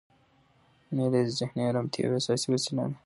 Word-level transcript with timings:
مېلې 0.95 1.21
د 1.27 1.29
ذهني 1.39 1.63
ارامتیا 1.67 2.03
یوه 2.03 2.17
اساسي 2.21 2.47
وسیله 2.51 2.83
ده. 2.89 2.95